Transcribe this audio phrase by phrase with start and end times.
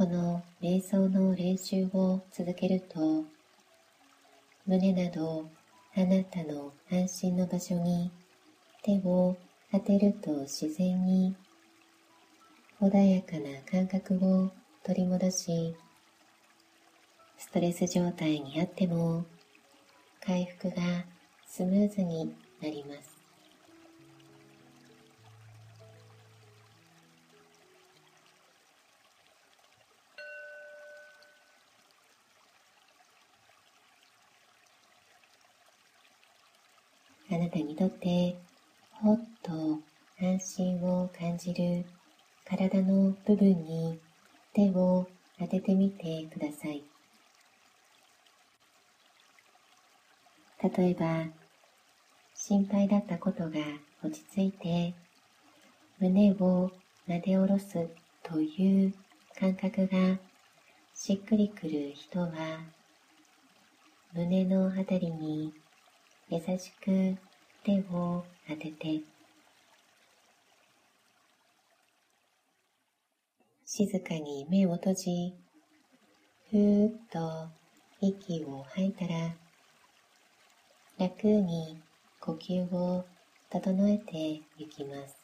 [0.00, 3.22] この瞑想の練習を続けると
[4.66, 5.44] 胸など
[5.94, 8.10] あなたの安心の場所に
[8.82, 9.36] 手を
[9.70, 11.36] 当てると自然に
[12.80, 14.50] 穏やかな感覚を
[14.84, 15.76] 取り戻し
[17.36, 19.26] ストレス状態にあっても
[20.24, 20.76] 回復が
[21.46, 23.19] スムーズになります。
[37.32, 38.36] あなたにとって
[38.90, 39.52] ほっと
[40.20, 41.86] 安心を感じる
[42.44, 44.00] 体の部分に
[44.52, 45.06] 手を
[45.38, 46.82] 当ててみてください。
[50.62, 51.26] 例えば、
[52.34, 53.60] 心配だったことが
[54.02, 54.94] 落ち着いて、
[56.00, 56.70] 胸を
[57.08, 57.88] 撫で下ろす
[58.22, 58.94] という
[59.38, 60.18] 感覚が
[60.94, 62.28] しっくりくる人は、
[64.12, 65.54] 胸のあたりに
[66.28, 67.16] 優しく
[67.64, 69.00] 手を当てて。
[73.66, 75.34] 静かに目を閉じ
[76.50, 77.48] ふーっと
[78.00, 79.36] 息を吐いたら
[80.98, 81.80] 楽に
[82.18, 83.04] 呼吸を
[83.48, 85.16] 整えていきます。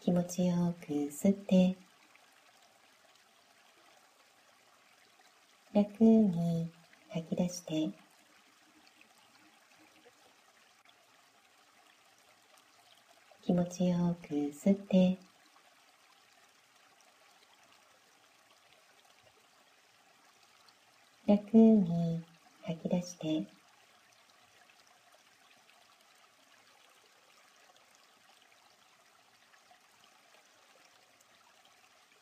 [0.00, 1.76] 気持ちよく吸って
[5.74, 6.70] 楽に
[7.10, 8.01] 吐き出して
[13.44, 15.18] 気持ちよく吸って
[21.26, 22.22] 楽に
[22.62, 23.44] 吐き出して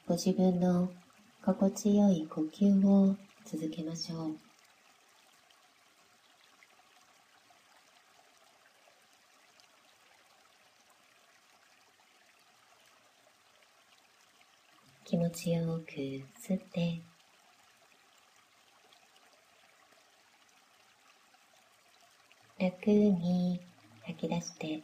[0.06, 0.90] ご自分の
[1.44, 3.14] 心地よい呼吸を
[3.44, 4.49] 続けましょう。
[15.10, 15.92] 気持ちよく
[16.40, 17.00] 吸って。
[22.60, 23.60] 楽に
[24.04, 24.80] 吐き出して。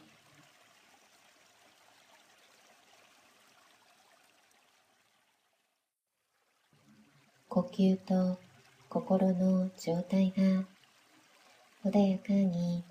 [7.47, 8.37] 呼吸と
[8.89, 10.65] 心の状態が
[11.89, 12.83] 穏やかに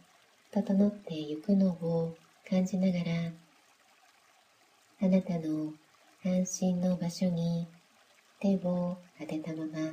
[0.50, 2.16] 整ってゆくのを
[2.48, 3.32] 感じながら
[5.02, 5.74] あなたの
[6.28, 7.68] 安心の場所に
[8.40, 9.92] 手を当てたまま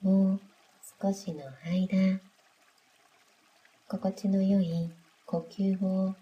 [0.00, 0.40] もう
[1.02, 2.18] 少しの間
[3.88, 4.90] 心地の良い
[5.26, 6.14] 呼吸を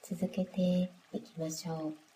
[0.00, 2.09] 続けていきましょう。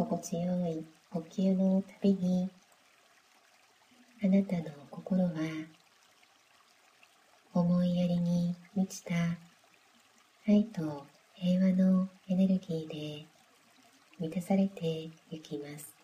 [0.00, 2.48] 心地よい呼吸のたびに
[4.24, 5.30] あなたの心は
[7.52, 9.14] 思いやりに満ちた
[10.48, 13.26] 愛と平和のエネルギーで
[14.18, 15.99] 満たされてゆきます。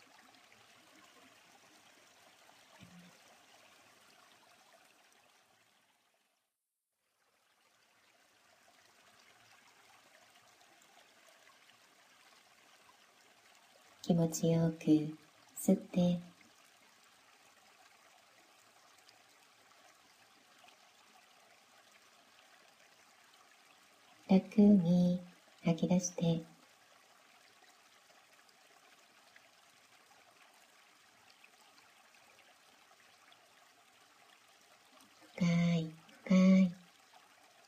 [14.06, 14.84] 気持ちよく
[15.60, 16.20] 吸って。
[24.30, 25.20] 楽に
[25.64, 26.44] 吐き出して。
[35.34, 35.90] 深い
[36.24, 36.72] 深い。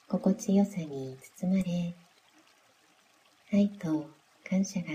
[0.07, 1.95] 心地よさに包まれ
[3.53, 4.09] 愛と
[4.49, 4.87] 感謝が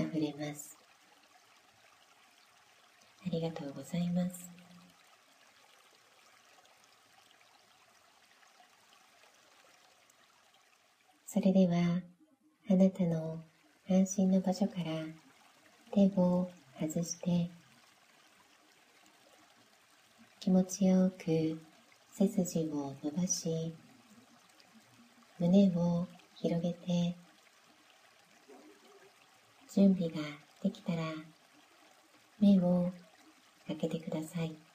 [0.00, 0.78] あふれます。
[3.26, 4.50] ありがとうございます。
[11.26, 12.02] それでは、
[12.70, 13.40] あなたの
[13.88, 14.84] 安心の場所から
[15.92, 17.50] 手を外して、
[20.40, 21.58] 気持ちよく
[22.10, 23.74] 背筋を伸ばし、
[25.38, 27.16] 胸を広げて
[29.74, 30.16] 準備が
[30.62, 30.98] できたら
[32.38, 32.92] 目を
[33.66, 34.71] 開けてください。